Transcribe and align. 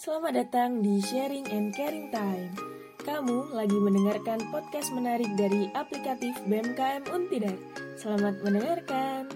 Selamat 0.00 0.32
datang 0.32 0.80
di 0.80 0.96
Sharing 0.96 1.44
and 1.52 1.76
Caring 1.76 2.08
Time. 2.08 2.56
Kamu 3.04 3.52
lagi 3.52 3.76
mendengarkan 3.76 4.40
podcast 4.48 4.96
menarik 4.96 5.28
dari 5.36 5.68
aplikatif 5.76 6.40
BMKM 6.48 7.04
Untidar. 7.12 7.52
Selamat 8.00 8.40
mendengarkan. 8.40 9.28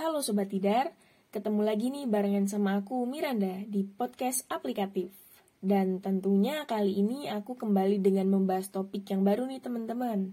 Halo 0.00 0.24
Sobat 0.24 0.48
Tidar, 0.48 0.96
ketemu 1.28 1.60
lagi 1.60 1.92
nih 1.92 2.08
barengan 2.08 2.48
sama 2.48 2.80
aku 2.80 3.04
Miranda 3.04 3.68
di 3.68 3.84
podcast 3.84 4.48
aplikatif. 4.48 5.12
Dan 5.60 6.00
tentunya 6.00 6.64
kali 6.64 7.04
ini 7.04 7.28
aku 7.28 7.52
kembali 7.60 8.00
dengan 8.00 8.32
membahas 8.32 8.72
topik 8.72 9.04
yang 9.12 9.28
baru 9.28 9.44
nih 9.44 9.60
teman-teman. 9.60 10.32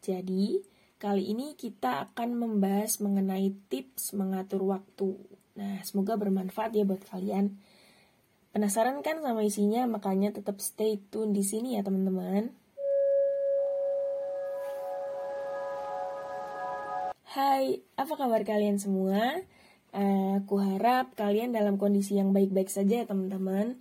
Jadi, 0.00 0.64
kali 0.96 1.28
ini 1.28 1.52
kita 1.60 2.08
akan 2.08 2.40
membahas 2.40 3.04
mengenai 3.04 3.52
tips 3.68 4.16
mengatur 4.16 4.64
waktu. 4.64 5.12
Nah, 5.56 5.84
semoga 5.84 6.16
bermanfaat 6.16 6.72
ya 6.72 6.88
buat 6.88 7.04
kalian. 7.04 7.56
Penasaran 8.56 9.04
kan 9.04 9.20
sama 9.20 9.44
isinya? 9.44 9.84
Makanya 9.84 10.32
tetap 10.32 10.56
stay 10.64 10.96
tune 11.12 11.36
di 11.36 11.44
sini 11.44 11.76
ya 11.76 11.84
teman-teman. 11.84 12.48
Hai, 17.36 17.84
apa 18.00 18.16
kabar 18.16 18.40
kalian 18.48 18.80
semua? 18.80 19.44
Aku 20.40 20.56
harap 20.60 21.12
kalian 21.16 21.52
dalam 21.52 21.76
kondisi 21.76 22.16
yang 22.16 22.32
baik-baik 22.32 22.72
saja 22.72 23.04
ya 23.04 23.06
teman-teman. 23.08 23.76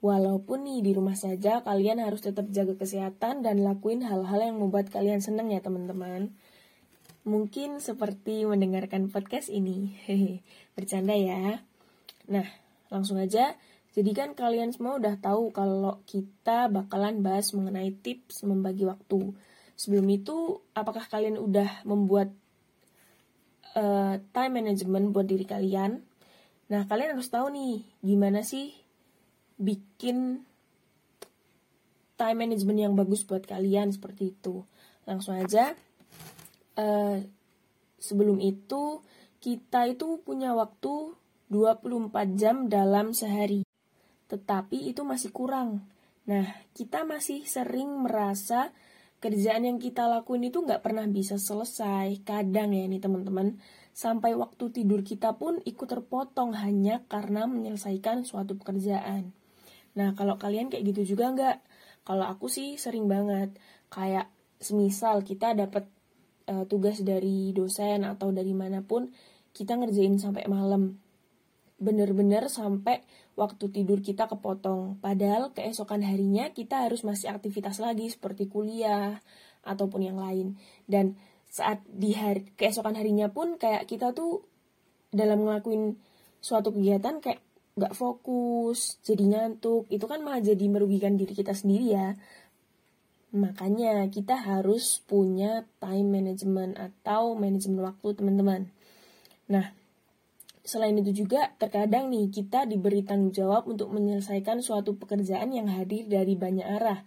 Walaupun 0.00 0.64
nih 0.64 0.80
di 0.84 0.92
rumah 0.92 1.16
saja, 1.16 1.64
kalian 1.64 2.00
harus 2.00 2.24
tetap 2.24 2.48
jaga 2.52 2.76
kesehatan 2.76 3.40
dan 3.44 3.64
lakuin 3.64 4.04
hal-hal 4.04 4.40
yang 4.40 4.60
membuat 4.60 4.92
kalian 4.92 5.24
senang 5.24 5.48
ya 5.52 5.60
teman-teman. 5.60 6.36
Mungkin 7.26 7.82
seperti 7.82 8.46
mendengarkan 8.46 9.10
podcast 9.10 9.50
ini. 9.50 9.98
Bercanda 10.78 11.18
ya. 11.18 11.58
Nah, 12.30 12.46
langsung 12.86 13.18
aja. 13.18 13.58
Jadi 13.96 14.14
kan 14.14 14.38
kalian 14.38 14.70
semua 14.70 15.00
udah 15.00 15.18
tahu 15.18 15.50
kalau 15.50 15.98
kita 16.06 16.70
bakalan 16.70 17.26
bahas 17.26 17.50
mengenai 17.50 17.90
tips 17.98 18.46
membagi 18.46 18.86
waktu. 18.86 19.34
Sebelum 19.74 20.06
itu, 20.06 20.62
apakah 20.76 21.02
kalian 21.10 21.34
udah 21.40 21.82
membuat 21.82 22.30
uh, 23.74 24.22
time 24.30 24.52
management 24.62 25.10
buat 25.10 25.26
diri 25.26 25.48
kalian? 25.48 26.06
Nah, 26.70 26.86
kalian 26.86 27.18
harus 27.18 27.32
tahu 27.32 27.50
nih, 27.50 27.82
gimana 28.06 28.46
sih 28.46 28.70
bikin 29.58 30.44
time 32.20 32.38
management 32.38 32.78
yang 32.80 32.94
bagus 32.94 33.24
buat 33.24 33.42
kalian 33.48 33.90
seperti 33.90 34.36
itu. 34.36 34.62
Langsung 35.08 35.36
aja. 35.36 35.72
Uh, 36.76 37.24
sebelum 37.96 38.38
itu 38.38 39.00
kita 39.40 39.88
itu 39.88 40.20
punya 40.20 40.52
waktu 40.52 41.16
24 41.48 42.12
jam 42.36 42.66
dalam 42.66 43.14
sehari. 43.16 43.62
Tetapi 44.26 44.90
itu 44.90 45.06
masih 45.06 45.30
kurang. 45.30 45.86
Nah, 46.26 46.46
kita 46.74 47.06
masih 47.06 47.46
sering 47.46 48.02
merasa 48.02 48.74
kerjaan 49.22 49.64
yang 49.64 49.78
kita 49.78 50.10
lakuin 50.10 50.50
itu 50.50 50.60
nggak 50.60 50.82
pernah 50.82 51.06
bisa 51.06 51.38
selesai. 51.38 52.26
Kadang 52.26 52.74
ya 52.74 52.84
nih 52.90 52.98
teman-teman, 52.98 53.62
sampai 53.94 54.34
waktu 54.34 54.74
tidur 54.74 55.06
kita 55.06 55.38
pun 55.38 55.62
ikut 55.62 55.86
terpotong 55.86 56.58
hanya 56.58 57.06
karena 57.06 57.46
menyelesaikan 57.46 58.26
suatu 58.26 58.58
pekerjaan. 58.58 59.30
Nah, 59.96 60.12
kalau 60.18 60.36
kalian 60.36 60.68
kayak 60.68 60.92
gitu 60.92 61.16
juga 61.16 61.32
nggak? 61.32 61.56
Kalau 62.04 62.26
aku 62.26 62.50
sih 62.50 62.76
sering 62.76 63.06
banget. 63.06 63.54
Kayak 63.88 64.28
semisal 64.58 65.22
kita 65.22 65.54
dapat 65.54 65.88
uh, 66.48 66.64
tugas 66.66 67.02
dari 67.02 67.52
dosen 67.52 68.02
atau 68.06 68.34
dari 68.34 68.54
mana 68.56 68.82
pun, 68.82 69.10
kita 69.52 69.78
ngerjain 69.78 70.18
sampai 70.18 70.46
malam. 70.46 70.98
Bener-bener 71.76 72.48
sampai 72.48 73.04
waktu 73.36 73.68
tidur 73.68 74.00
kita 74.00 74.26
kepotong. 74.26 74.96
Padahal 74.98 75.52
keesokan 75.52 76.00
harinya 76.00 76.50
kita 76.50 76.88
harus 76.88 77.04
masih 77.04 77.28
aktivitas 77.28 77.78
lagi 77.78 78.08
seperti 78.08 78.48
kuliah 78.48 79.20
ataupun 79.62 80.00
yang 80.08 80.16
lain. 80.16 80.56
Dan 80.88 81.20
saat 81.46 81.84
di 81.84 82.16
hari 82.16 82.48
keesokan 82.56 82.96
harinya 82.96 83.28
pun 83.28 83.60
kayak 83.60 83.84
kita 83.88 84.16
tuh 84.16 84.44
dalam 85.12 85.44
ngelakuin 85.44 86.00
suatu 86.40 86.72
kegiatan 86.72 87.20
kayak 87.20 87.40
nggak 87.76 87.92
fokus, 87.92 88.96
jadi 89.04 89.20
ngantuk, 89.20 89.84
itu 89.92 90.08
kan 90.08 90.24
malah 90.24 90.40
jadi 90.40 90.64
merugikan 90.64 91.20
diri 91.20 91.36
kita 91.36 91.52
sendiri 91.52 91.92
ya. 91.92 92.16
Makanya 93.36 94.08
kita 94.08 94.32
harus 94.40 95.04
punya 95.04 95.68
time 95.76 96.08
management 96.08 96.80
atau 96.80 97.36
manajemen 97.36 97.84
waktu 97.84 98.16
teman-teman. 98.16 98.72
Nah, 99.52 99.76
selain 100.64 100.96
itu 100.96 101.12
juga 101.22 101.52
terkadang 101.60 102.08
nih 102.08 102.32
kita 102.32 102.64
diberi 102.64 103.04
tanggung 103.04 103.36
jawab 103.36 103.68
untuk 103.68 103.92
menyelesaikan 103.92 104.64
suatu 104.64 104.96
pekerjaan 104.96 105.52
yang 105.52 105.68
hadir 105.68 106.08
dari 106.08 106.32
banyak 106.32 106.64
arah. 106.64 107.04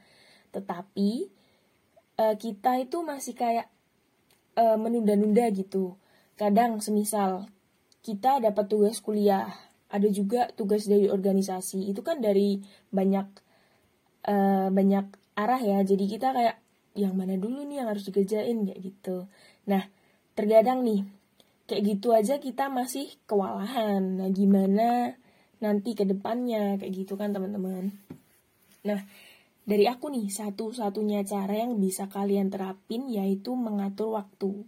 Tetapi 0.54 1.10
uh, 2.22 2.36
kita 2.38 2.78
itu 2.78 3.02
masih 3.02 3.34
kayak 3.34 3.68
uh, 4.54 4.78
menunda-nunda 4.78 5.50
gitu. 5.50 5.98
Kadang 6.38 6.78
semisal 6.80 7.50
kita 8.00 8.40
dapat 8.40 8.70
tugas 8.72 9.04
kuliah, 9.04 9.50
ada 9.92 10.08
juga 10.08 10.48
tugas 10.56 10.86
dari 10.86 11.10
organisasi 11.10 11.90
itu 11.90 12.00
kan 12.06 12.22
dari 12.24 12.62
banyak 12.94 13.28
uh, 14.30 14.72
banyak 14.72 15.19
arah 15.40 15.62
ya. 15.64 15.80
Jadi 15.88 16.06
kita 16.06 16.36
kayak 16.36 16.58
yang 17.00 17.16
mana 17.16 17.40
dulu 17.40 17.64
nih 17.64 17.84
yang 17.84 17.90
harus 17.92 18.04
dikerjain 18.04 18.68
kayak 18.68 18.80
gitu. 18.84 19.30
Nah 19.72 19.88
terkadang 20.36 20.84
nih 20.84 21.08
kayak 21.70 21.84
gitu 21.96 22.12
aja 22.12 22.42
kita 22.44 22.68
masih 22.68 23.08
kewalahan. 23.24 24.20
Nah 24.20 24.30
gimana 24.34 25.16
nanti 25.64 25.96
ke 25.96 26.04
depannya? 26.04 26.76
Kayak 26.76 26.94
gitu 27.06 27.14
kan 27.16 27.32
teman-teman. 27.32 27.96
Nah 28.84 29.00
dari 29.70 29.86
aku 29.86 30.10
nih 30.10 30.28
satu-satunya 30.34 31.22
cara 31.24 31.62
yang 31.62 31.78
bisa 31.78 32.10
kalian 32.10 32.50
terapin 32.50 33.08
yaitu 33.08 33.54
mengatur 33.54 34.18
waktu. 34.18 34.66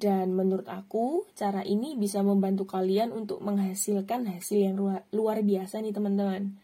Dan 0.00 0.32
menurut 0.32 0.64
aku, 0.64 1.28
cara 1.36 1.60
ini 1.60 1.92
bisa 1.92 2.24
membantu 2.24 2.64
kalian 2.64 3.12
untuk 3.12 3.44
menghasilkan 3.44 4.24
hasil 4.32 4.56
yang 4.56 4.76
luar 5.12 5.38
biasa 5.44 5.84
nih 5.84 5.92
teman-teman. 5.92 6.56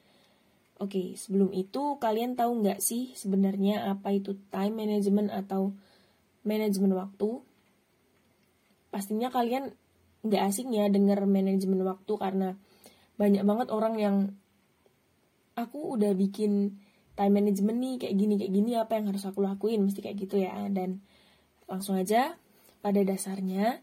Oke, 0.76 1.16
sebelum 1.16 1.56
itu 1.56 1.96
kalian 1.96 2.36
tahu 2.36 2.60
nggak 2.60 2.84
sih 2.84 3.16
sebenarnya 3.16 3.88
apa 3.88 4.12
itu 4.12 4.36
time 4.52 4.84
management 4.84 5.32
atau 5.32 5.72
manajemen 6.44 6.92
waktu? 6.92 7.40
Pastinya 8.92 9.32
kalian 9.32 9.72
nggak 10.20 10.42
asing 10.52 10.74
ya 10.76 10.92
dengar 10.92 11.24
manajemen 11.24 11.80
waktu 11.80 12.12
karena 12.20 12.60
banyak 13.16 13.40
banget 13.46 13.68
orang 13.72 13.94
yang 13.96 14.16
aku 15.56 15.96
udah 15.96 16.12
bikin 16.12 16.76
time 17.16 17.32
management 17.40 17.78
nih 17.80 17.94
kayak 17.96 18.14
gini 18.20 18.34
kayak 18.36 18.52
gini 18.52 18.70
apa 18.76 18.92
yang 19.00 19.08
harus 19.08 19.24
aku 19.24 19.40
lakuin 19.40 19.80
mesti 19.80 20.04
kayak 20.04 20.28
gitu 20.28 20.44
ya 20.44 20.68
dan 20.68 21.00
langsung 21.64 21.96
aja 21.98 22.36
pada 22.84 23.02
dasarnya, 23.02 23.82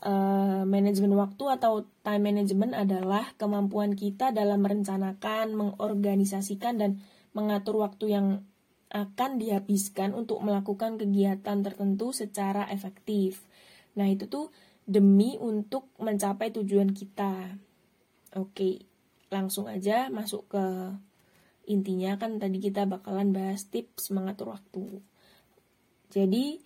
uh, 0.00 0.39
manajemen 0.64 1.14
waktu 1.16 1.44
atau 1.60 1.86
time 2.02 2.32
management 2.32 2.72
adalah 2.74 3.32
kemampuan 3.36 3.94
kita 3.94 4.32
dalam 4.34 4.64
merencanakan, 4.64 5.52
mengorganisasikan, 5.54 6.80
dan 6.80 6.90
mengatur 7.36 7.78
waktu 7.78 8.16
yang 8.16 8.26
akan 8.90 9.38
dihabiskan 9.38 10.10
untuk 10.18 10.42
melakukan 10.42 10.98
kegiatan 10.98 11.62
tertentu 11.62 12.10
secara 12.10 12.66
efektif. 12.74 13.46
Nah, 13.94 14.10
itu 14.10 14.26
tuh 14.26 14.50
demi 14.82 15.38
untuk 15.38 15.94
mencapai 16.02 16.50
tujuan 16.50 16.90
kita. 16.90 17.54
Oke, 18.34 18.82
langsung 19.30 19.70
aja 19.70 20.10
masuk 20.10 20.50
ke 20.50 20.64
intinya 21.70 22.18
kan 22.18 22.42
tadi 22.42 22.58
kita 22.58 22.82
bakalan 22.90 23.30
bahas 23.30 23.70
tips 23.70 24.10
mengatur 24.10 24.58
waktu. 24.58 24.98
Jadi, 26.10 26.58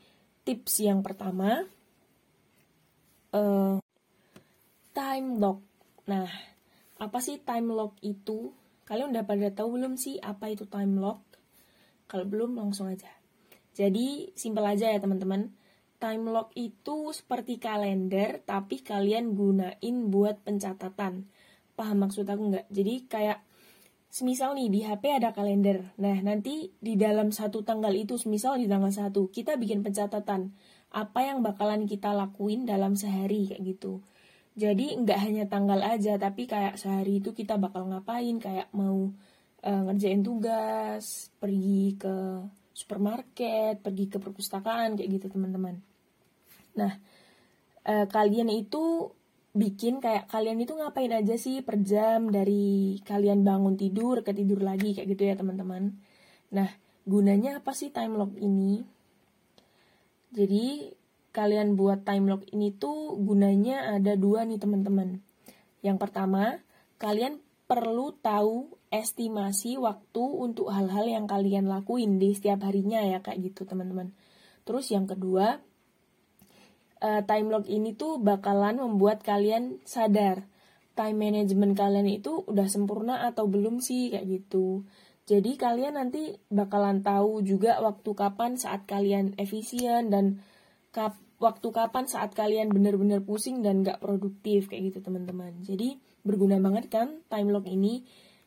tips 0.48 0.80
yang 0.80 1.04
pertama 1.04 1.68
uh, 3.36 3.83
time 4.94 5.42
lock. 5.42 5.58
Nah, 6.06 6.30
apa 7.02 7.18
sih 7.18 7.42
time 7.42 7.74
lock 7.74 7.98
itu? 8.00 8.54
Kalian 8.86 9.10
udah 9.10 9.26
pada 9.26 9.50
tahu 9.50 9.76
belum 9.76 9.98
sih 9.98 10.22
apa 10.22 10.54
itu 10.54 10.70
time 10.70 11.02
lock? 11.02 11.20
Kalau 12.06 12.22
belum 12.24 12.54
langsung 12.54 12.86
aja. 12.86 13.10
Jadi 13.74 14.30
simpel 14.38 14.62
aja 14.62 14.94
ya 14.94 15.02
teman-teman. 15.02 15.50
Time 15.98 16.30
lock 16.30 16.54
itu 16.54 17.10
seperti 17.10 17.58
kalender 17.58 18.38
tapi 18.46 18.86
kalian 18.86 19.34
gunain 19.34 19.96
buat 20.14 20.46
pencatatan. 20.46 21.26
Paham 21.74 21.96
maksud 22.06 22.30
aku 22.30 22.54
nggak? 22.54 22.66
Jadi 22.70 22.94
kayak 23.10 23.42
semisal 24.14 24.54
nih 24.54 24.70
di 24.70 24.80
HP 24.86 25.10
ada 25.10 25.34
kalender. 25.34 25.90
Nah, 25.98 26.22
nanti 26.22 26.70
di 26.78 26.94
dalam 26.94 27.34
satu 27.34 27.66
tanggal 27.66 27.90
itu, 27.98 28.14
semisal 28.14 28.62
di 28.62 28.70
tanggal 28.70 28.94
satu, 28.94 29.26
kita 29.26 29.58
bikin 29.58 29.82
pencatatan 29.82 30.54
apa 30.94 31.20
yang 31.26 31.42
bakalan 31.42 31.90
kita 31.90 32.14
lakuin 32.14 32.62
dalam 32.62 32.94
sehari 32.94 33.50
kayak 33.50 33.74
gitu. 33.74 33.98
Jadi 34.54 34.94
nggak 35.02 35.18
hanya 35.18 35.44
tanggal 35.50 35.82
aja, 35.82 36.14
tapi 36.14 36.46
kayak 36.46 36.78
sehari 36.78 37.18
itu 37.18 37.34
kita 37.34 37.58
bakal 37.58 37.90
ngapain, 37.90 38.38
kayak 38.38 38.70
mau 38.70 39.10
uh, 39.66 39.82
ngerjain 39.90 40.22
tugas, 40.22 41.34
pergi 41.42 41.98
ke 41.98 42.14
supermarket, 42.70 43.82
pergi 43.82 44.06
ke 44.06 44.22
perpustakaan 44.22 44.94
kayak 44.94 45.10
gitu 45.18 45.26
teman-teman. 45.34 45.82
Nah, 46.78 46.92
uh, 47.82 48.06
kalian 48.06 48.46
itu 48.50 49.10
bikin 49.54 50.02
kayak 50.02 50.26
kalian 50.26 50.58
itu 50.62 50.74
ngapain 50.74 51.14
aja 51.14 51.38
sih 51.38 51.62
per 51.62 51.78
jam 51.82 52.26
dari 52.26 52.98
kalian 53.06 53.46
bangun 53.46 53.78
tidur 53.78 54.26
ke 54.26 54.34
tidur 54.34 54.62
lagi 54.62 54.94
kayak 54.94 55.08
gitu 55.14 55.22
ya 55.30 55.34
teman-teman. 55.38 55.94
Nah, 56.54 56.70
gunanya 57.06 57.62
apa 57.62 57.70
sih 57.74 57.90
time 57.90 58.18
lock 58.18 58.34
ini? 58.38 58.82
Jadi 60.34 60.90
kalian 61.34 61.74
buat 61.74 62.06
time 62.06 62.30
lock 62.30 62.46
ini 62.54 62.70
tuh 62.70 63.18
gunanya 63.18 63.98
ada 63.98 64.14
dua 64.14 64.46
nih 64.46 64.62
teman-teman. 64.62 65.18
Yang 65.82 65.98
pertama, 65.98 66.62
kalian 67.02 67.42
perlu 67.66 68.14
tahu 68.22 68.78
estimasi 68.94 69.74
waktu 69.74 70.22
untuk 70.22 70.70
hal-hal 70.70 71.10
yang 71.10 71.26
kalian 71.26 71.66
lakuin 71.66 72.22
di 72.22 72.30
setiap 72.38 72.62
harinya 72.62 73.02
ya 73.02 73.18
kayak 73.18 73.50
gitu 73.50 73.66
teman-teman. 73.66 74.14
Terus 74.62 74.94
yang 74.94 75.10
kedua, 75.10 75.58
uh, 77.02 77.20
time 77.26 77.50
lock 77.50 77.66
ini 77.66 77.98
tuh 77.98 78.22
bakalan 78.22 78.78
membuat 78.78 79.26
kalian 79.26 79.82
sadar 79.82 80.46
time 80.94 81.18
management 81.18 81.74
kalian 81.74 82.06
itu 82.06 82.46
udah 82.46 82.70
sempurna 82.70 83.26
atau 83.26 83.50
belum 83.50 83.82
sih 83.82 84.14
kayak 84.14 84.26
gitu. 84.30 84.86
Jadi 85.24 85.56
kalian 85.58 85.98
nanti 85.98 86.38
bakalan 86.52 87.02
tahu 87.02 87.42
juga 87.42 87.82
waktu 87.82 88.10
kapan 88.14 88.54
saat 88.60 88.86
kalian 88.86 89.34
efisien 89.40 90.12
dan 90.12 90.44
kap 90.94 91.18
waktu 91.42 91.68
kapan 91.74 92.06
saat 92.06 92.32
kalian 92.32 92.70
bener-bener 92.70 93.18
pusing 93.18 93.60
dan 93.60 93.82
gak 93.82 93.98
produktif 93.98 94.70
kayak 94.70 94.94
gitu 94.94 95.02
teman-teman. 95.02 95.58
Jadi 95.66 95.98
berguna 96.22 96.62
banget 96.62 96.88
kan 96.88 97.20
time 97.26 97.50
lock 97.50 97.66
ini 97.66 98.06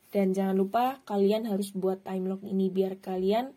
dan 0.09 0.31
jangan 0.31 0.55
lupa 0.55 1.03
kalian 1.03 1.45
harus 1.45 1.75
buat 1.75 2.01
time 2.07 2.31
lock 2.31 2.41
ini 2.47 2.71
biar 2.71 2.97
kalian 3.03 3.51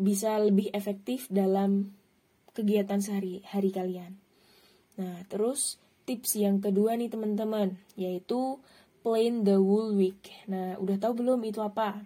bisa 0.00 0.40
lebih 0.40 0.72
efektif 0.72 1.28
dalam 1.28 1.92
kegiatan 2.56 2.98
sehari-hari 2.98 3.70
kalian. 3.70 4.18
Nah, 4.98 5.22
terus 5.28 5.78
tips 6.08 6.36
yang 6.36 6.58
kedua 6.58 6.98
nih 6.98 7.12
teman-teman, 7.12 7.78
yaitu 7.94 8.58
plain 9.06 9.46
the 9.46 9.56
whole 9.56 9.94
week. 9.94 10.32
Nah, 10.50 10.76
udah 10.80 10.96
tahu 10.98 11.22
belum 11.22 11.40
itu 11.46 11.62
apa? 11.62 12.02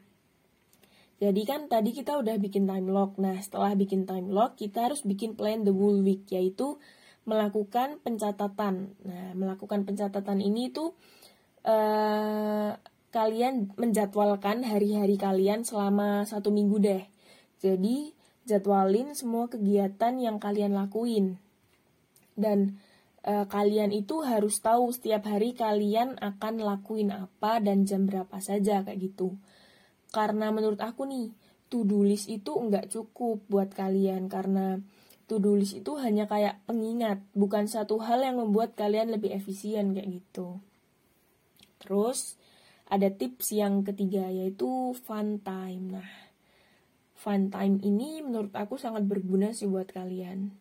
Jadi 1.16 1.42
kan 1.48 1.64
tadi 1.72 1.96
kita 1.96 2.20
udah 2.20 2.36
bikin 2.36 2.68
time 2.68 2.92
lock. 2.92 3.16
Nah, 3.16 3.40
setelah 3.40 3.72
bikin 3.72 4.04
time 4.04 4.28
lock, 4.28 4.60
kita 4.60 4.92
harus 4.92 5.00
bikin 5.00 5.32
plan 5.32 5.64
the 5.64 5.72
whole 5.72 6.04
week, 6.04 6.28
yaitu 6.28 6.76
melakukan 7.24 7.98
pencatatan. 8.04 8.92
Nah, 9.00 9.32
melakukan 9.32 9.88
pencatatan 9.88 10.44
ini 10.44 10.68
tuh 10.68 10.92
uh, 11.64 12.76
kalian 13.10 13.72
menjadwalkan 13.80 14.60
hari-hari 14.68 15.16
kalian 15.16 15.64
selama 15.64 16.28
satu 16.28 16.52
minggu 16.52 16.76
deh. 16.84 17.04
Jadi, 17.64 18.12
jadwalin 18.46 19.16
semua 19.16 19.50
kegiatan 19.50 20.20
yang 20.20 20.38
kalian 20.38 20.72
lakuin. 20.76 21.40
Dan 22.36 22.78
e, 23.26 23.48
kalian 23.50 23.90
itu 23.90 24.22
harus 24.22 24.62
tahu 24.62 24.94
setiap 24.94 25.26
hari 25.26 25.52
kalian 25.52 26.14
akan 26.22 26.62
lakuin 26.62 27.10
apa 27.10 27.58
dan 27.58 27.82
jam 27.84 28.06
berapa 28.06 28.38
saja 28.38 28.86
kayak 28.86 29.12
gitu. 29.12 29.34
Karena 30.14 30.50
menurut 30.54 30.78
aku 30.82 31.04
nih, 31.06 31.32
to-do 31.66 32.06
list 32.06 32.30
itu 32.30 32.54
enggak 32.54 32.90
cukup 32.90 33.42
buat 33.50 33.74
kalian 33.74 34.30
karena 34.30 34.78
to-do 35.26 35.58
list 35.58 35.74
itu 35.74 35.98
hanya 35.98 36.30
kayak 36.30 36.62
pengingat, 36.64 37.18
bukan 37.34 37.66
satu 37.66 37.98
hal 37.98 38.22
yang 38.22 38.38
membuat 38.38 38.78
kalian 38.78 39.10
lebih 39.10 39.34
efisien 39.34 39.90
kayak 39.90 40.22
gitu. 40.22 40.62
Terus 41.82 42.38
ada 42.86 43.10
tips 43.10 43.50
yang 43.50 43.82
ketiga 43.82 44.30
yaitu 44.30 44.94
fun 44.94 45.42
time. 45.42 45.98
Nah, 45.98 46.10
fun 47.18 47.50
time 47.50 47.82
ini 47.82 48.22
menurut 48.22 48.54
aku 48.54 48.78
sangat 48.78 49.02
berguna 49.02 49.50
sih 49.50 49.66
buat 49.66 49.90
kalian. 49.90 50.54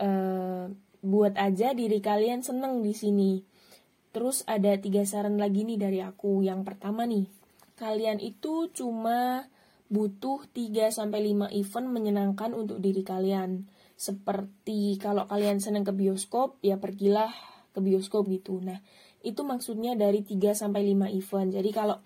Uh, 0.00 0.72
buat 1.04 1.36
aja 1.36 1.76
diri 1.76 2.00
kalian 2.00 2.40
seneng 2.40 2.80
di 2.80 2.96
sini. 2.96 3.44
Terus 4.16 4.40
ada 4.48 4.72
tiga 4.80 5.04
saran 5.04 5.36
lagi 5.36 5.68
nih 5.68 5.76
dari 5.76 6.00
aku. 6.00 6.40
Yang 6.40 6.72
pertama 6.72 7.04
nih, 7.04 7.28
kalian 7.74 8.22
itu 8.22 8.70
cuma 8.70 9.50
butuh 9.90 10.46
3 10.50 10.90
sampai 10.90 11.34
5 11.34 11.54
event 11.54 11.86
menyenangkan 11.90 12.50
untuk 12.54 12.78
diri 12.82 13.02
kalian. 13.06 13.66
Seperti 13.94 14.98
kalau 14.98 15.30
kalian 15.30 15.62
seneng 15.62 15.86
ke 15.86 15.94
bioskop, 15.94 16.58
ya 16.64 16.80
pergilah 16.80 17.30
ke 17.74 17.78
bioskop 17.78 18.26
gitu. 18.30 18.58
Nah, 18.58 18.82
itu 19.22 19.42
maksudnya 19.46 19.94
dari 19.94 20.26
3 20.26 20.54
sampai 20.54 20.82
5 20.94 21.10
event. 21.14 21.48
Jadi 21.54 21.70
kalau 21.70 21.98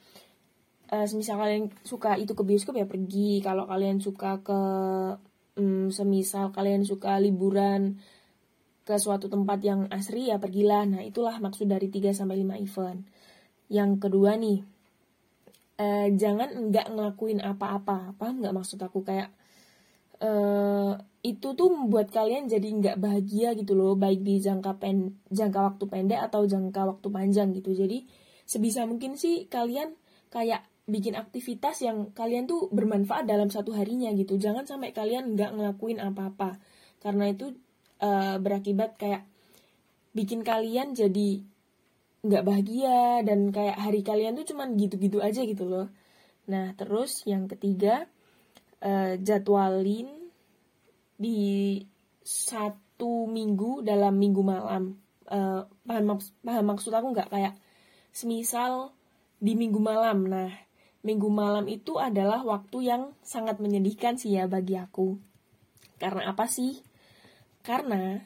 uh, 0.92 1.06
semisal 1.06 1.36
kalian 1.36 1.64
suka 1.84 2.16
itu 2.16 2.32
ke 2.32 2.42
bioskop 2.44 2.74
ya 2.76 2.88
pergi 2.88 3.40
kalau 3.44 3.68
kalian 3.68 4.00
suka 4.00 4.40
ke 4.40 4.60
um, 5.60 5.92
semisal 5.92 6.50
kalian 6.52 6.84
suka 6.84 7.20
liburan 7.20 8.00
ke 8.88 8.96
suatu 8.96 9.28
tempat 9.28 9.60
yang 9.60 9.84
asri 9.92 10.32
ya 10.32 10.40
pergilah 10.40 10.88
nah 10.88 11.04
itulah 11.04 11.36
maksud 11.36 11.68
dari 11.68 11.92
3 11.92 12.16
sampai 12.16 12.40
5 12.40 12.64
event 12.64 13.00
yang 13.68 14.00
kedua 14.00 14.40
nih 14.40 14.64
uh, 15.78 16.08
jangan 16.12 16.50
enggak 16.52 16.90
ngelakuin 16.90 17.40
apa-apa. 17.40 18.12
Paham 18.18 18.42
nggak 18.42 18.54
maksud 18.54 18.78
aku? 18.82 19.06
Kayak 19.06 19.32
uh, 20.20 20.98
itu 21.22 21.54
tuh 21.54 21.68
membuat 21.70 22.10
kalian 22.10 22.50
jadi 22.50 22.68
nggak 22.68 22.96
bahagia 22.98 23.54
gitu 23.54 23.78
loh. 23.78 23.94
Baik 23.94 24.26
di 24.26 24.42
jangka 24.42 24.76
pen 24.82 25.18
jangka 25.30 25.74
waktu 25.74 25.84
pendek 25.86 26.20
atau 26.28 26.44
jangka 26.44 26.82
waktu 26.84 27.08
panjang 27.08 27.54
gitu. 27.54 27.72
Jadi 27.72 28.04
sebisa 28.44 28.84
mungkin 28.84 29.14
sih 29.14 29.46
kalian 29.46 29.94
kayak 30.28 30.66
bikin 30.88 31.20
aktivitas 31.20 31.84
yang 31.84 32.16
kalian 32.16 32.48
tuh 32.48 32.72
bermanfaat 32.72 33.28
dalam 33.28 33.48
satu 33.52 33.76
harinya 33.76 34.10
gitu. 34.16 34.40
Jangan 34.40 34.64
sampai 34.64 34.90
kalian 34.96 35.36
nggak 35.36 35.54
ngelakuin 35.54 36.00
apa-apa. 36.00 36.58
Karena 36.98 37.30
itu 37.30 37.54
uh, 38.02 38.36
berakibat 38.42 38.98
kayak 38.98 39.28
bikin 40.16 40.42
kalian 40.42 40.96
jadi 40.96 41.44
nggak 42.24 42.44
bahagia 42.44 43.22
dan 43.22 43.54
kayak 43.54 43.78
hari 43.78 44.02
kalian 44.02 44.34
tuh 44.34 44.46
cuman 44.48 44.74
gitu-gitu 44.74 45.22
aja 45.22 45.44
gitu 45.44 45.64
loh 45.68 45.86
nah 46.48 46.72
terus 46.74 47.22
yang 47.28 47.46
ketiga 47.46 48.08
uh, 48.82 49.14
jadwalin 49.20 50.08
di 51.18 51.78
satu 52.24 53.28
minggu 53.28 53.84
dalam 53.84 54.16
minggu 54.16 54.42
malam 54.42 54.98
uh, 55.30 55.66
paham, 55.86 56.18
paham 56.42 56.64
maksud 56.66 56.90
aku 56.90 57.14
nggak 57.14 57.30
kayak 57.30 57.54
semisal 58.10 58.94
di 59.38 59.54
minggu 59.54 59.78
malam 59.78 60.26
nah 60.26 60.50
minggu 61.06 61.28
malam 61.30 61.66
itu 61.70 61.96
adalah 61.96 62.42
waktu 62.42 62.90
yang 62.90 63.02
sangat 63.22 63.62
menyedihkan 63.62 64.18
sih 64.18 64.34
ya 64.34 64.50
bagi 64.50 64.74
aku. 64.74 65.18
Karena 65.98 66.34
apa 66.34 66.50
sih? 66.50 66.82
Karena 67.62 68.18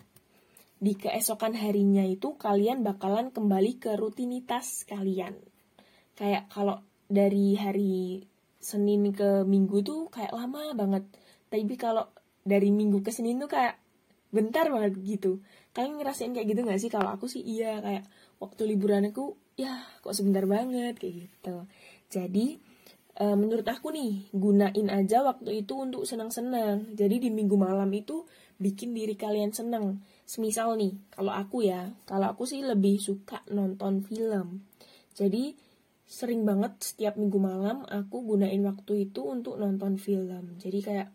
di 0.82 0.98
keesokan 0.98 1.54
harinya 1.54 2.02
itu 2.02 2.34
kalian 2.34 2.82
bakalan 2.82 3.30
kembali 3.30 3.78
ke 3.78 3.94
rutinitas 3.94 4.82
kalian. 4.82 5.38
Kayak 6.18 6.50
kalau 6.50 6.82
dari 7.06 7.54
hari 7.54 8.26
Senin 8.58 9.14
ke 9.14 9.46
Minggu 9.46 9.86
tuh 9.86 10.10
kayak 10.10 10.34
lama 10.34 10.74
banget. 10.74 11.06
Tapi 11.46 11.78
kalau 11.78 12.10
dari 12.42 12.74
Minggu 12.74 12.98
ke 12.98 13.14
Senin 13.14 13.38
tuh 13.38 13.46
kayak 13.46 13.78
bentar 14.34 14.66
banget 14.74 14.98
gitu. 15.06 15.38
Kalian 15.70 16.02
ngerasain 16.02 16.34
kayak 16.34 16.50
gitu 16.50 16.60
gak 16.66 16.80
sih? 16.82 16.90
Kalau 16.90 17.14
aku 17.14 17.30
sih 17.30 17.46
iya 17.46 17.78
kayak 17.78 18.02
waktu 18.42 18.74
liburan 18.74 19.06
aku 19.06 19.38
ya 19.54 19.86
kok 20.02 20.18
sebentar 20.18 20.42
banget 20.50 20.98
kayak 20.98 21.30
gitu. 21.30 21.56
Jadi 22.10 22.58
e, 23.22 23.24
menurut 23.38 23.66
aku 23.70 23.94
nih 23.94 24.34
gunain 24.34 24.88
aja 24.90 25.22
waktu 25.22 25.62
itu 25.62 25.78
untuk 25.78 26.10
senang-senang. 26.10 26.90
Jadi 26.98 27.22
di 27.22 27.30
minggu 27.30 27.54
malam 27.54 27.86
itu 27.94 28.26
bikin 28.58 28.96
diri 28.96 29.14
kalian 29.14 29.54
senang. 29.54 30.02
Semisal 30.22 30.78
nih, 30.78 30.94
kalau 31.12 31.34
aku 31.34 31.66
ya, 31.66 31.92
kalau 32.08 32.30
aku 32.32 32.46
sih 32.46 32.62
lebih 32.62 32.96
suka 33.02 33.42
nonton 33.50 34.00
film. 34.06 34.64
Jadi 35.12 35.52
sering 36.08 36.44
banget 36.44 36.76
setiap 36.80 37.16
minggu 37.16 37.40
malam 37.40 37.88
aku 37.88 38.22
gunain 38.24 38.60
waktu 38.68 39.10
itu 39.10 39.24
untuk 39.24 39.56
nonton 39.56 39.96
film. 39.96 40.56
Jadi 40.60 40.78
kayak 40.84 41.08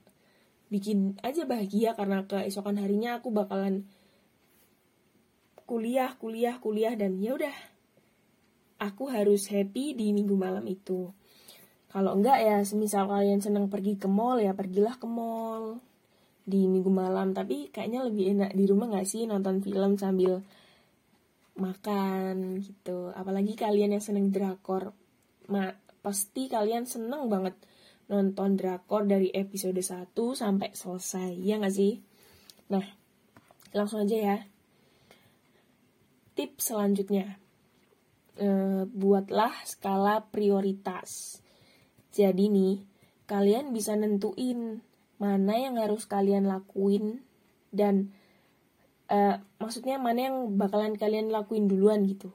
bikin 0.67 1.15
aja 1.23 1.47
bahagia 1.47 1.95
karena 1.95 2.27
keesokan 2.27 2.81
harinya 2.81 3.21
aku 3.21 3.31
bakalan 3.31 3.87
kuliah, 5.67 6.15
kuliah, 6.19 6.59
kuliah 6.59 6.93
dan 6.95 7.19
ya 7.19 7.35
udah 7.35 7.55
aku 8.79 9.09
harus 9.09 9.49
happy 9.49 9.95
di 9.95 10.11
minggu 10.11 10.35
malam 10.35 10.63
itu. 10.67 11.11
Kalau 11.87 12.13
enggak 12.19 12.43
ya, 12.43 12.57
semisal 12.67 13.07
kalian 13.07 13.39
senang 13.39 13.71
pergi 13.71 13.95
ke 13.95 14.11
mall 14.11 14.43
ya 14.43 14.51
pergilah 14.53 14.99
ke 14.99 15.07
mall 15.07 15.79
di 16.47 16.63
minggu 16.63 16.87
malam. 16.87 17.35
Tapi 17.35 17.67
kayaknya 17.67 18.07
lebih 18.07 18.31
enak 18.31 18.51
di 18.55 18.63
rumah 18.63 18.87
nggak 18.87 19.07
sih 19.07 19.27
nonton 19.27 19.59
film 19.59 19.99
sambil 19.99 20.39
makan 21.59 22.63
gitu. 22.63 23.11
Apalagi 23.11 23.59
kalian 23.59 23.99
yang 23.99 24.03
seneng 24.03 24.31
drakor, 24.31 24.95
ma 25.51 25.67
pasti 25.99 26.47
kalian 26.47 26.87
seneng 26.87 27.27
banget 27.27 27.59
nonton 28.07 28.55
drakor 28.55 29.03
dari 29.03 29.27
episode 29.35 29.75
1 29.75 30.15
sampai 30.15 30.71
selesai, 30.71 31.35
ya 31.35 31.59
nggak 31.59 31.75
sih? 31.75 31.99
Nah, 32.71 32.85
langsung 33.75 34.07
aja 34.07 34.15
ya. 34.15 34.37
Tips 36.31 36.71
selanjutnya 36.71 37.35
e, 38.39 38.47
buatlah 38.87 39.51
skala 39.67 40.23
prioritas. 40.29 41.41
Jadi 42.13 42.47
nih, 42.47 42.75
kalian 43.27 43.75
bisa 43.75 43.97
nentuin 43.97 44.79
mana 45.17 45.57
yang 45.57 45.81
harus 45.81 46.05
kalian 46.05 46.45
lakuin 46.45 47.25
dan 47.73 48.13
uh, 49.09 49.41
maksudnya 49.57 49.97
mana 49.97 50.29
yang 50.29 50.37
bakalan 50.55 50.95
kalian 50.95 51.33
lakuin 51.33 51.65
duluan 51.65 52.05
gitu. 52.05 52.31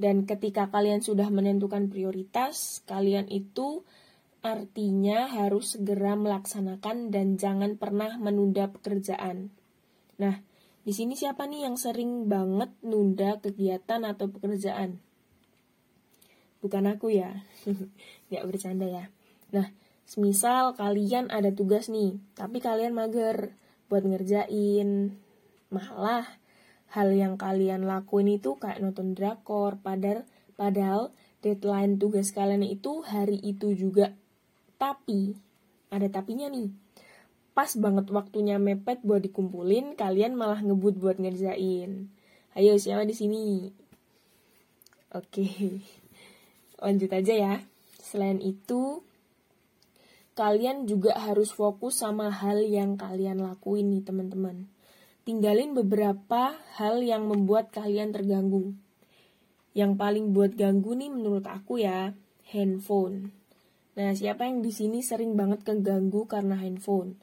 Dan 0.00 0.24
ketika 0.24 0.72
kalian 0.72 1.04
sudah 1.04 1.28
menentukan 1.28 1.92
prioritas 1.92 2.80
kalian 2.88 3.28
itu 3.28 3.84
artinya 4.40 5.28
harus 5.28 5.76
segera 5.76 6.16
melaksanakan 6.16 7.12
dan 7.12 7.36
jangan 7.36 7.76
pernah 7.76 8.16
menunda 8.16 8.72
pekerjaan. 8.72 9.52
Nah 10.16 10.40
di 10.80 10.92
sini 10.96 11.12
siapa 11.12 11.44
nih 11.44 11.68
yang 11.68 11.76
sering 11.76 12.24
banget 12.24 12.72
nunda 12.80 13.36
kegiatan 13.44 14.00
atau 14.08 14.32
pekerjaan? 14.32 14.96
Bukan 16.64 16.84
aku 16.88 17.12
ya. 17.12 17.44
Nggak 18.32 18.44
bercanda 18.48 18.88
ya. 18.88 19.04
Nah 19.52 19.68
semisal 20.10 20.74
kalian 20.74 21.30
ada 21.30 21.54
tugas 21.54 21.86
nih 21.86 22.18
tapi 22.34 22.58
kalian 22.58 22.90
mager 22.90 23.54
buat 23.90 24.06
ngerjain. 24.06 25.18
Malah 25.74 26.26
hal 26.94 27.14
yang 27.14 27.34
kalian 27.38 27.86
lakuin 27.86 28.30
itu 28.30 28.58
kayak 28.58 28.82
nonton 28.82 29.18
drakor 29.18 29.78
padahal 29.82 30.26
padahal 30.54 31.14
deadline 31.42 31.98
tugas 31.98 32.30
kalian 32.30 32.62
itu 32.62 33.02
hari 33.02 33.38
itu 33.42 33.74
juga. 33.74 34.14
Tapi 34.78 35.34
ada 35.90 36.06
tapinya 36.06 36.46
nih. 36.46 36.70
Pas 37.50 37.74
banget 37.74 38.06
waktunya 38.14 38.62
mepet 38.62 39.02
buat 39.02 39.20
dikumpulin 39.26 39.98
kalian 39.98 40.38
malah 40.38 40.62
ngebut 40.62 40.98
buat 40.98 41.18
ngerjain. 41.18 42.10
Ayo 42.54 42.78
siapa 42.78 43.06
di 43.06 43.14
sini? 43.14 43.46
Oke 45.10 45.46
lanjut 46.82 47.10
aja 47.10 47.34
ya. 47.34 47.54
Selain 48.02 48.38
itu 48.38 49.02
kalian 50.40 50.88
juga 50.88 51.12
harus 51.20 51.52
fokus 51.52 52.00
sama 52.00 52.32
hal 52.32 52.64
yang 52.64 52.96
kalian 52.96 53.44
lakuin 53.44 53.92
nih 53.92 54.00
teman-teman. 54.00 54.72
Tinggalin 55.28 55.76
beberapa 55.76 56.56
hal 56.80 57.04
yang 57.04 57.28
membuat 57.28 57.68
kalian 57.76 58.08
terganggu. 58.16 58.72
Yang 59.76 60.00
paling 60.00 60.32
buat 60.32 60.56
ganggu 60.56 60.96
nih 60.96 61.12
menurut 61.12 61.44
aku 61.44 61.84
ya, 61.84 62.16
handphone. 62.56 63.36
Nah, 64.00 64.16
siapa 64.16 64.48
yang 64.48 64.64
di 64.64 64.72
sini 64.72 65.04
sering 65.04 65.36
banget 65.36 65.60
keganggu 65.60 66.24
karena 66.24 66.56
handphone? 66.56 67.20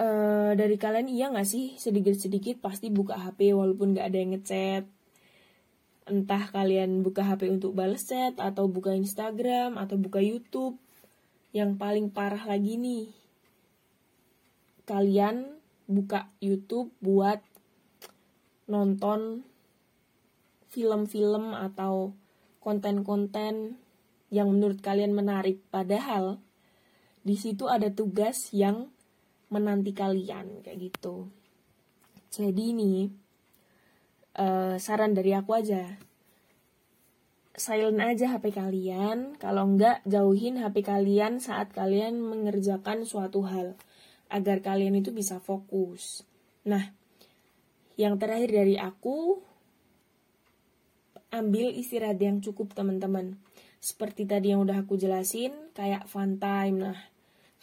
Uh, 0.00 0.56
dari 0.56 0.80
kalian 0.80 1.12
iya 1.12 1.28
gak 1.28 1.44
sih 1.44 1.76
sedikit-sedikit 1.76 2.64
pasti 2.64 2.88
buka 2.88 3.20
HP 3.20 3.52
walaupun 3.52 3.98
gak 3.98 4.14
ada 4.14 4.16
yang 4.16 4.30
ngechat 4.32 4.86
entah 6.08 6.48
kalian 6.54 7.04
buka 7.04 7.20
HP 7.26 7.52
untuk 7.52 7.76
balas 7.76 8.06
chat 8.06 8.38
atau 8.40 8.70
buka 8.70 8.96
Instagram 8.96 9.76
atau 9.76 9.98
buka 10.00 10.22
YouTube 10.22 10.78
yang 11.52 11.80
paling 11.80 12.12
parah 12.12 12.44
lagi 12.44 12.76
nih, 12.76 13.08
kalian 14.84 15.58
buka 15.88 16.28
YouTube 16.44 16.92
buat 17.00 17.40
nonton 18.68 19.44
film-film 20.68 21.56
atau 21.56 22.12
konten-konten 22.60 23.80
yang 24.28 24.52
menurut 24.52 24.84
kalian 24.84 25.16
menarik. 25.16 25.64
Padahal 25.72 26.36
di 27.24 27.36
situ 27.36 27.64
ada 27.68 27.88
tugas 27.88 28.52
yang 28.52 28.92
menanti 29.48 29.96
kalian 29.96 30.60
kayak 30.60 30.92
gitu. 30.92 31.32
Jadi 32.28 32.76
ini 32.76 33.08
uh, 34.36 34.76
saran 34.76 35.16
dari 35.16 35.32
aku 35.32 35.56
aja 35.56 35.96
silent 37.56 38.02
aja 38.02 38.36
HP 38.36 38.52
kalian. 38.52 39.38
Kalau 39.40 39.64
enggak, 39.64 40.04
jauhin 40.04 40.60
HP 40.60 40.84
kalian 40.84 41.40
saat 41.40 41.72
kalian 41.72 42.20
mengerjakan 42.20 43.08
suatu 43.08 43.46
hal. 43.46 43.78
Agar 44.28 44.60
kalian 44.60 44.98
itu 44.98 45.14
bisa 45.14 45.40
fokus. 45.40 46.26
Nah, 46.68 46.92
yang 47.96 48.20
terakhir 48.20 48.52
dari 48.52 48.76
aku, 48.76 49.40
ambil 51.34 51.72
istirahat 51.72 52.20
yang 52.20 52.38
cukup 52.44 52.76
teman-teman. 52.76 53.40
Seperti 53.78 54.26
tadi 54.26 54.52
yang 54.52 54.62
udah 54.62 54.84
aku 54.84 54.98
jelasin, 55.00 55.54
kayak 55.72 56.06
fun 56.06 56.36
time. 56.36 56.92
Nah, 56.92 56.98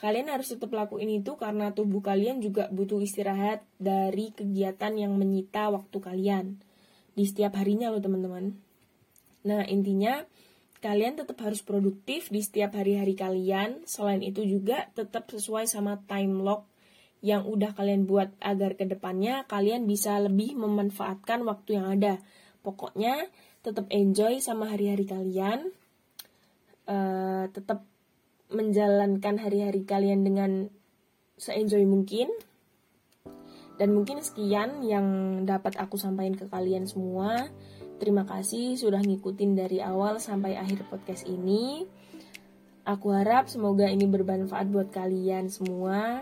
kalian 0.01 0.31
harus 0.31 0.51
tetap 0.51 0.73
lakuin 0.73 1.07
itu 1.07 1.37
karena 1.39 1.71
tubuh 1.71 2.01
kalian 2.01 2.43
juga 2.43 2.67
butuh 2.71 2.99
istirahat 2.99 3.63
dari 3.77 4.31
kegiatan 4.35 4.93
yang 4.95 5.13
menyita 5.15 5.69
waktu 5.69 5.97
kalian. 6.01 6.45
Di 7.15 7.23
setiap 7.23 7.55
harinya 7.55 7.91
loh 7.91 8.03
teman-teman. 8.03 8.64
Nah, 9.45 9.61
intinya 9.69 10.25
kalian 10.81 11.17
tetap 11.21 11.37
harus 11.45 11.61
produktif 11.61 12.33
di 12.33 12.41
setiap 12.41 12.77
hari-hari 12.77 13.13
kalian. 13.13 13.85
Selain 13.85 14.21
itu 14.25 14.41
juga 14.45 14.89
tetap 14.97 15.29
sesuai 15.29 15.69
sama 15.69 16.01
time 16.09 16.41
lock 16.41 16.65
yang 17.25 17.45
udah 17.49 17.73
kalian 17.73 18.05
buat 18.05 18.29
agar 18.37 18.77
ke 18.77 18.85
depannya 18.85 19.49
kalian 19.49 19.89
bisa 19.89 20.21
lebih 20.21 20.53
memanfaatkan 20.57 21.41
waktu 21.41 21.81
yang 21.81 21.89
ada. 21.89 22.21
Pokoknya 22.61 23.29
tetap 23.65 23.89
enjoy 23.89 24.37
sama 24.41 24.69
hari-hari 24.69 25.09
kalian. 25.09 25.73
Uh, 26.85 27.49
tetap 27.49 27.81
menjalankan 28.53 29.41
hari-hari 29.41 29.81
kalian 29.89 30.21
dengan 30.21 30.69
seenjoy 31.41 31.81
mungkin. 31.89 32.29
Dan 33.75 33.91
mungkin 33.91 34.21
sekian 34.21 34.85
yang 34.85 35.07
dapat 35.49 35.81
aku 35.81 35.97
sampaikan 35.97 36.37
ke 36.37 36.45
kalian 36.45 36.85
semua. 36.85 37.49
Terima 37.95 38.27
kasih 38.27 38.75
sudah 38.75 38.99
ngikutin 38.99 39.55
dari 39.55 39.79
awal 39.79 40.19
sampai 40.19 40.59
akhir 40.59 40.83
podcast 40.91 41.23
ini. 41.27 41.87
Aku 42.85 43.15
harap 43.15 43.49
semoga 43.49 43.89
ini 43.89 44.05
bermanfaat 44.05 44.69
buat 44.69 44.91
kalian 44.93 45.47
semua. 45.49 46.21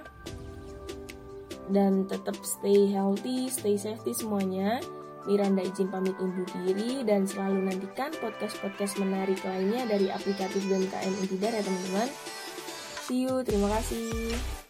Dan 1.68 2.06
tetap 2.06 2.38
stay 2.46 2.92
healthy, 2.92 3.50
stay 3.50 3.76
safety 3.76 4.14
semuanya. 4.14 4.80
Miranda 5.24 5.64
izin 5.64 5.88
pamit 5.88 6.16
undur 6.20 6.48
diri 6.64 7.02
dan 7.08 7.24
selalu 7.24 7.72
nantikan 7.72 8.12
podcast-podcast 8.20 9.00
menarik 9.00 9.40
lainnya 9.48 9.88
dari 9.88 10.12
aplikatif 10.12 10.64
BMKM 10.68 11.14
Intidar 11.24 11.56
ya 11.56 11.64
teman-teman. 11.64 12.10
See 13.08 13.28
you, 13.28 13.44
terima 13.48 13.72
kasih. 13.80 14.63